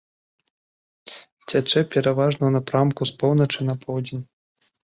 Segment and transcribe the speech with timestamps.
[1.11, 4.23] Цячэ пераважна ў напрамку з поўначы на поўдзень.